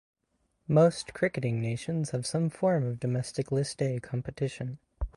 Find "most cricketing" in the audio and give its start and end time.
0.67-1.61